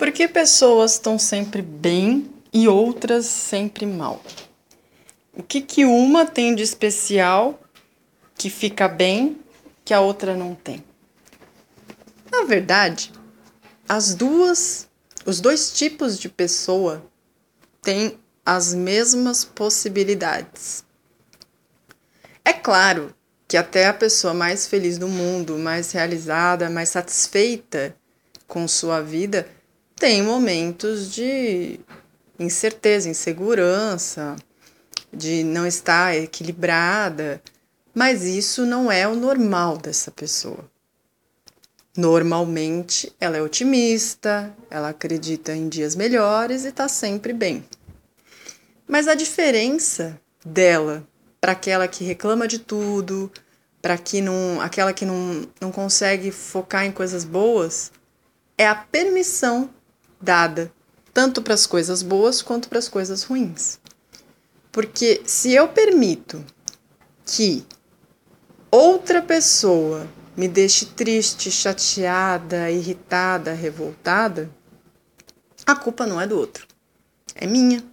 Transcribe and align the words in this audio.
Por 0.00 0.10
que 0.12 0.26
pessoas 0.26 0.92
estão 0.92 1.18
sempre 1.18 1.60
bem 1.60 2.32
e 2.50 2.66
outras 2.66 3.26
sempre 3.26 3.84
mal? 3.84 4.24
O 5.36 5.42
que, 5.42 5.60
que 5.60 5.84
uma 5.84 6.24
tem 6.24 6.54
de 6.54 6.62
especial 6.62 7.60
que 8.34 8.48
fica 8.48 8.88
bem 8.88 9.38
que 9.84 9.92
a 9.92 10.00
outra 10.00 10.34
não 10.34 10.54
tem? 10.54 10.82
Na 12.32 12.44
verdade, 12.44 13.12
as 13.86 14.14
duas, 14.14 14.88
os 15.26 15.38
dois 15.38 15.70
tipos 15.70 16.18
de 16.18 16.30
pessoa 16.30 17.04
têm 17.82 18.18
as 18.42 18.72
mesmas 18.72 19.44
possibilidades. 19.44 20.82
É 22.42 22.54
claro 22.54 23.14
que 23.46 23.58
até 23.58 23.86
a 23.86 23.92
pessoa 23.92 24.32
mais 24.32 24.66
feliz 24.66 24.96
do 24.96 25.08
mundo, 25.08 25.58
mais 25.58 25.92
realizada, 25.92 26.70
mais 26.70 26.88
satisfeita 26.88 27.94
com 28.48 28.66
sua 28.66 29.02
vida, 29.02 29.46
tem 30.00 30.22
momentos 30.22 31.12
de 31.12 31.78
incerteza, 32.38 33.06
insegurança, 33.06 34.34
de 35.12 35.44
não 35.44 35.66
estar 35.66 36.16
equilibrada, 36.16 37.40
mas 37.94 38.22
isso 38.22 38.64
não 38.64 38.90
é 38.90 39.06
o 39.06 39.14
normal 39.14 39.76
dessa 39.76 40.10
pessoa. 40.10 40.64
Normalmente 41.94 43.14
ela 43.20 43.36
é 43.36 43.42
otimista, 43.42 44.56
ela 44.70 44.88
acredita 44.88 45.54
em 45.54 45.68
dias 45.68 45.94
melhores 45.94 46.64
e 46.64 46.68
está 46.68 46.88
sempre 46.88 47.34
bem. 47.34 47.62
Mas 48.88 49.06
a 49.06 49.14
diferença 49.14 50.18
dela 50.42 51.06
para 51.38 51.52
aquela 51.52 51.86
que 51.86 52.04
reclama 52.04 52.48
de 52.48 52.58
tudo, 52.58 53.30
para 53.82 53.94
aquela 53.94 54.94
que 54.94 55.04
não, 55.04 55.46
não 55.60 55.70
consegue 55.70 56.30
focar 56.30 56.86
em 56.86 56.92
coisas 56.92 57.22
boas, 57.22 57.92
é 58.56 58.66
a 58.66 58.74
permissão 58.74 59.68
dada 60.20 60.72
tanto 61.12 61.42
para 61.42 61.54
as 61.54 61.66
coisas 61.66 62.02
boas 62.02 62.40
quanto 62.42 62.68
para 62.68 62.78
as 62.78 62.88
coisas 62.88 63.22
ruins. 63.24 63.78
Porque 64.72 65.22
se 65.26 65.52
eu 65.52 65.68
permito 65.68 66.44
que 67.24 67.66
outra 68.70 69.20
pessoa 69.20 70.08
me 70.36 70.46
deixe 70.46 70.86
triste, 70.86 71.50
chateada, 71.50 72.70
irritada, 72.70 73.52
revoltada, 73.52 74.50
a 75.66 75.74
culpa 75.74 76.06
não 76.06 76.20
é 76.20 76.26
do 76.26 76.38
outro, 76.38 76.66
é 77.34 77.46
minha. 77.46 77.84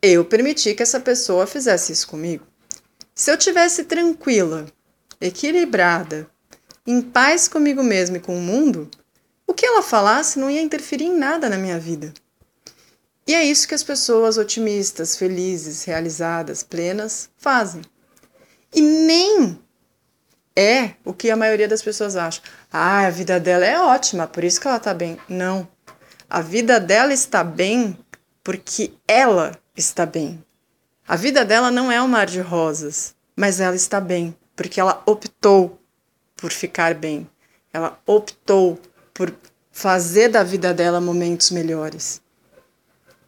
Eu 0.00 0.24
permiti 0.24 0.74
que 0.74 0.82
essa 0.82 1.00
pessoa 1.00 1.46
fizesse 1.46 1.92
isso 1.92 2.06
comigo. 2.06 2.46
Se 3.14 3.32
eu 3.32 3.36
tivesse 3.36 3.84
tranquila, 3.84 4.66
equilibrada, 5.20 6.30
em 6.86 7.02
paz 7.02 7.48
comigo 7.48 7.82
mesma 7.82 8.18
e 8.18 8.20
com 8.20 8.36
o 8.38 8.40
mundo, 8.40 8.88
que 9.58 9.66
ela 9.66 9.82
falasse 9.82 10.38
não 10.38 10.48
ia 10.48 10.62
interferir 10.62 11.06
em 11.06 11.18
nada 11.18 11.48
na 11.48 11.58
minha 11.58 11.80
vida. 11.80 12.14
E 13.26 13.34
é 13.34 13.42
isso 13.42 13.66
que 13.66 13.74
as 13.74 13.82
pessoas 13.82 14.38
otimistas, 14.38 15.16
felizes, 15.16 15.82
realizadas, 15.82 16.62
plenas 16.62 17.28
fazem. 17.36 17.82
E 18.72 18.80
nem 18.80 19.58
é 20.54 20.92
o 21.04 21.12
que 21.12 21.28
a 21.28 21.36
maioria 21.36 21.66
das 21.66 21.82
pessoas 21.82 22.14
acha. 22.14 22.40
Ah, 22.72 23.08
a 23.08 23.10
vida 23.10 23.40
dela 23.40 23.66
é 23.66 23.80
ótima, 23.80 24.28
por 24.28 24.44
isso 24.44 24.60
que 24.60 24.68
ela 24.68 24.76
está 24.76 24.94
bem. 24.94 25.18
Não. 25.28 25.66
A 26.30 26.40
vida 26.40 26.78
dela 26.78 27.12
está 27.12 27.42
bem 27.42 27.98
porque 28.44 28.92
ela 29.08 29.58
está 29.76 30.06
bem. 30.06 30.40
A 31.06 31.16
vida 31.16 31.44
dela 31.44 31.68
não 31.68 31.90
é 31.90 32.00
um 32.00 32.06
mar 32.06 32.26
de 32.26 32.40
rosas, 32.40 33.12
mas 33.34 33.58
ela 33.58 33.74
está 33.74 34.00
bem 34.00 34.36
porque 34.54 34.80
ela 34.80 35.02
optou 35.04 35.80
por 36.36 36.52
ficar 36.52 36.94
bem. 36.94 37.28
Ela 37.72 38.00
optou 38.06 38.80
por 39.18 39.34
fazer 39.72 40.28
da 40.28 40.44
vida 40.44 40.72
dela 40.72 41.00
momentos 41.00 41.50
melhores. 41.50 42.22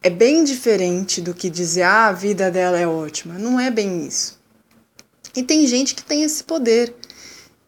É 0.01 0.09
bem 0.09 0.41
diferente 0.45 1.19
do 1.19 1.33
que 1.33 1.49
dizer, 1.49 1.81
ah, 1.81 2.07
a 2.07 2.13
vida 2.13 2.49
dela 2.49 2.79
é 2.79 2.87
ótima. 2.87 3.37
Não 3.37 3.59
é 3.59 3.69
bem 3.69 4.07
isso. 4.07 4.39
E 5.35 5.43
tem 5.43 5.67
gente 5.67 5.93
que 5.93 6.01
tem 6.01 6.23
esse 6.23 6.45
poder. 6.45 6.95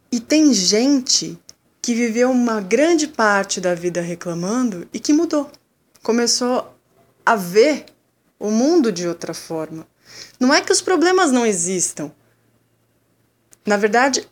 E 0.09 0.21
tem 0.21 0.53
gente 0.53 1.37
que 1.81 1.93
viveu 1.93 2.31
uma 2.31 2.61
grande 2.61 3.09
parte 3.09 3.59
da 3.59 3.75
vida 3.75 3.99
reclamando 3.99 4.87
e 4.93 5.01
que 5.01 5.11
mudou. 5.11 5.51
Começou 6.01 6.73
a 7.25 7.35
ver 7.35 7.85
o 8.39 8.49
mundo 8.49 8.89
de 8.89 9.05
outra 9.05 9.33
forma. 9.33 9.85
Não 10.39 10.53
é 10.53 10.61
que 10.61 10.71
os 10.71 10.81
problemas 10.81 11.29
não 11.29 11.45
existam. 11.45 12.09
Na 13.65 13.75
verdade, 13.75 14.25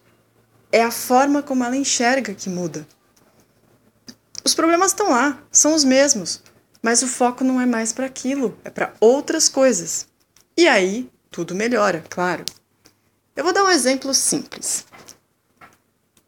é 0.72 0.82
a 0.82 0.92
forma 0.92 1.44
como 1.44 1.66
ela 1.66 1.76
enxerga 1.76 2.34
que 2.34 2.50
muda. 2.50 2.88
Os 4.52 4.56
problemas 4.56 4.92
estão 4.92 5.12
lá, 5.12 5.42
são 5.50 5.74
os 5.74 5.86
mesmos, 5.86 6.44
mas 6.82 7.02
o 7.02 7.08
foco 7.08 7.42
não 7.42 7.62
é 7.62 7.66
mais 7.66 7.94
para 7.94 8.06
aquilo, 8.06 8.60
é 8.66 8.70
para 8.70 8.94
outras 9.00 9.48
coisas. 9.48 10.10
E 10.58 10.68
aí 10.68 11.10
tudo 11.32 11.56
melhora, 11.56 12.04
claro. 12.10 12.44
Eu 13.34 13.46
vou 13.46 13.54
dar 13.54 13.64
um 13.64 13.70
exemplo 13.70 14.14
simples. 14.14 14.86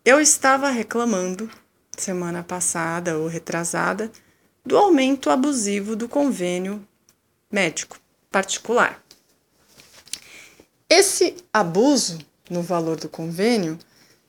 Eu 0.05 0.21
estava 0.21 0.69
reclamando 0.69 1.51
semana 1.97 2.41
passada 2.41 3.17
ou 3.17 3.27
retrasada 3.27 4.09
do 4.65 4.77
aumento 4.77 5.29
abusivo 5.29 5.93
do 5.93 6.07
convênio 6.07 6.81
médico 7.51 7.97
particular. 8.31 9.03
Esse 10.89 11.35
abuso 11.51 12.19
no 12.49 12.61
valor 12.61 12.95
do 12.95 13.09
convênio 13.09 13.77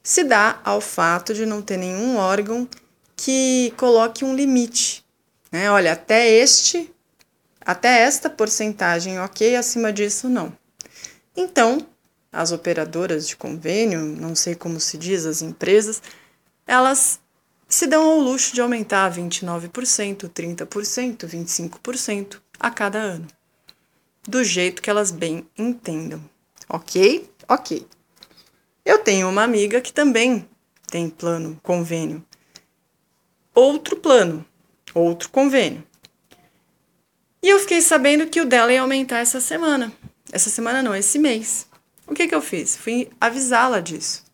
se 0.03 0.25
dá 0.25 0.61
ao 0.65 0.81
fato 0.81 1.32
de 1.32 1.47
não 1.47 1.62
ter 1.62 1.76
nenhum 1.76 2.16
órgão 2.16 2.69
que 3.16 3.72
coloque 3.76 4.25
um 4.25 4.34
limite. 4.34 5.04
Né? 5.50 5.70
Olha, 5.70 5.92
até 5.92 6.28
este, 6.28 6.92
até 7.60 8.00
esta 8.00 8.28
porcentagem, 8.28 9.19
ok, 9.20 9.56
acima 9.56 9.92
disso 9.92 10.28
não. 10.28 10.52
Então, 11.36 11.86
as 12.32 12.52
operadoras 12.52 13.28
de 13.28 13.36
convênio, 13.36 14.00
não 14.00 14.34
sei 14.34 14.54
como 14.54 14.80
se 14.80 14.98
diz, 14.98 15.25
as 15.25 15.42
empresas, 15.42 16.02
elas 16.66 17.20
se 17.69 17.86
dão 17.86 18.04
ao 18.04 18.19
luxo 18.19 18.54
de 18.54 18.60
aumentar 18.60 19.12
29%, 19.12 20.28
30%, 20.28 21.26
25% 21.26 22.41
a 22.58 22.70
cada 22.70 22.98
ano, 22.98 23.26
do 24.28 24.44
jeito 24.44 24.82
que 24.82 24.91
elas 24.91 25.10
bem 25.10 25.46
entendam. 25.56 26.22
Ok? 26.69 27.31
Ok. 27.48 27.86
Eu 28.84 28.98
tenho 28.98 29.28
uma 29.28 29.42
amiga 29.42 29.81
que 29.81 29.92
também 29.92 30.48
tem 30.88 31.08
plano, 31.08 31.58
convênio, 31.62 32.25
outro 33.54 33.97
plano, 33.97 34.44
outro 34.94 35.28
convênio. 35.31 35.84
E 37.42 37.48
eu 37.48 37.59
fiquei 37.60 37.81
sabendo 37.81 38.26
que 38.26 38.41
o 38.41 38.47
dela 38.47 38.72
ia 38.72 38.81
aumentar 38.81 39.19
essa 39.19 39.41
semana. 39.41 39.92
Essa 40.32 40.50
semana 40.50 40.82
não, 40.82 40.94
esse 40.94 41.19
mês. 41.19 41.66
O 42.06 42.14
que, 42.14 42.26
que 42.26 42.34
eu 42.34 42.43
fiz? 42.43 42.76
Fui 42.76 43.10
avisá-la 43.20 43.81
disso. 43.81 44.25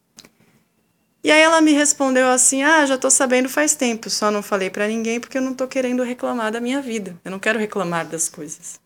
E 1.23 1.31
aí 1.31 1.41
ela 1.41 1.61
me 1.61 1.73
respondeu 1.73 2.29
assim: 2.29 2.63
"Ah, 2.63 2.87
já 2.87 2.97
tô 2.97 3.11
sabendo 3.11 3.49
faz 3.49 3.75
tempo, 3.75 4.09
só 4.09 4.31
não 4.31 4.43
falei 4.43 4.71
para 4.71 4.89
ninguém 4.89 5.21
porque 5.21 5.37
eu 5.37 5.43
não 5.43 5.55
tô 5.55 5.67
querendo 5.69 6.03
reclamar 6.03 6.51
da 6.51 6.61
minha 6.61 6.81
vida. 6.81 7.19
Eu 7.25 7.31
não 7.31 7.39
quero 7.39 7.59
reclamar 7.59 8.07
das 8.07 8.29
coisas". 8.29 8.81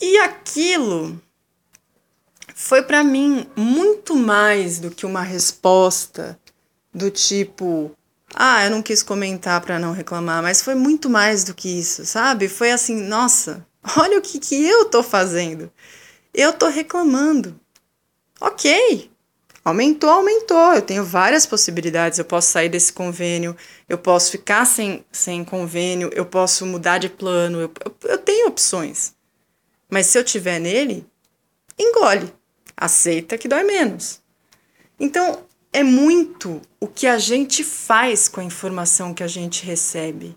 E 0.00 0.18
aquilo 0.18 1.20
foi 2.54 2.82
para 2.82 3.04
mim 3.04 3.46
muito 3.56 4.16
mais 4.16 4.78
do 4.78 4.90
que 4.90 5.06
uma 5.06 5.22
resposta 5.22 6.38
do 6.92 7.10
tipo 7.10 7.96
ah, 8.34 8.64
eu 8.64 8.70
não 8.70 8.82
quis 8.82 9.02
comentar 9.02 9.60
para 9.60 9.78
não 9.78 9.92
reclamar, 9.92 10.42
mas 10.42 10.60
foi 10.60 10.74
muito 10.74 11.08
mais 11.08 11.44
do 11.44 11.54
que 11.54 11.68
isso, 11.68 12.04
sabe? 12.04 12.48
Foi 12.48 12.70
assim, 12.72 13.00
nossa, 13.00 13.66
olha 13.96 14.18
o 14.18 14.22
que, 14.22 14.38
que 14.38 14.64
eu 14.64 14.86
tô 14.86 15.02
fazendo. 15.02 15.70
Eu 16.32 16.52
tô 16.52 16.68
reclamando. 16.68 17.58
Ok, 18.40 19.10
aumentou, 19.64 20.10
aumentou. 20.10 20.74
Eu 20.74 20.82
tenho 20.82 21.04
várias 21.04 21.46
possibilidades. 21.46 22.18
Eu 22.18 22.24
posso 22.24 22.50
sair 22.50 22.68
desse 22.68 22.92
convênio, 22.92 23.56
eu 23.88 23.96
posso 23.96 24.32
ficar 24.32 24.64
sem, 24.64 25.04
sem 25.12 25.44
convênio, 25.44 26.10
eu 26.12 26.26
posso 26.26 26.66
mudar 26.66 26.98
de 26.98 27.08
plano, 27.08 27.60
eu, 27.60 27.72
eu, 28.02 28.18
tenho 28.18 28.48
opções. 28.48 29.14
Mas 29.88 30.06
se 30.06 30.18
eu 30.18 30.24
tiver 30.24 30.58
nele, 30.58 31.06
engole, 31.78 32.32
aceita 32.76 33.38
que 33.38 33.48
dói 33.48 33.62
menos. 33.62 34.20
Então, 34.98 35.44
é 35.74 35.82
muito 35.82 36.62
o 36.78 36.86
que 36.86 37.04
a 37.04 37.18
gente 37.18 37.64
faz 37.64 38.28
com 38.28 38.40
a 38.40 38.44
informação 38.44 39.12
que 39.12 39.24
a 39.24 39.26
gente 39.26 39.66
recebe 39.66 40.36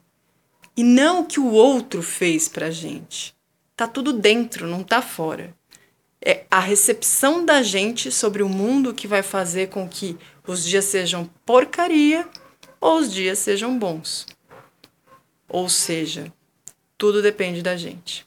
e 0.75 0.83
não 0.83 1.21
o 1.21 1.25
que 1.27 1.39
o 1.39 1.51
outro 1.51 2.01
fez 2.01 2.49
para 2.49 2.65
a 2.65 2.71
gente. 2.71 3.35
Tá 3.75 3.87
tudo 3.87 4.11
dentro, 4.11 4.65
não 4.65 4.83
tá 4.83 4.99
fora. 4.99 5.55
É 6.19 6.43
a 6.49 6.59
recepção 6.59 7.45
da 7.45 7.61
gente 7.61 8.11
sobre 8.11 8.41
o 8.41 8.49
mundo 8.49 8.95
que 8.95 9.07
vai 9.07 9.21
fazer 9.21 9.69
com 9.69 9.87
que 9.87 10.17
os 10.47 10.65
dias 10.65 10.85
sejam 10.85 11.29
porcaria 11.45 12.27
ou 12.81 12.97
os 12.97 13.13
dias 13.13 13.37
sejam 13.37 13.77
bons. 13.77 14.25
Ou 15.47 15.69
seja, 15.69 16.33
tudo 16.97 17.21
depende 17.21 17.61
da 17.61 17.77
gente. 17.77 18.25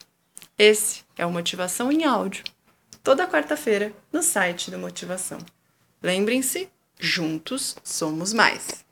Esse 0.57 1.03
é 1.19 1.27
o 1.27 1.33
Motivação 1.33 1.91
em 1.91 2.05
Áudio, 2.05 2.45
toda 3.03 3.27
quarta-feira 3.27 3.93
no 4.13 4.23
site 4.23 4.71
do 4.71 4.79
Motivação. 4.79 5.39
Lembrem-se 6.01 6.71
Juntos 7.01 7.77
somos 7.83 8.33
mais. 8.33 8.85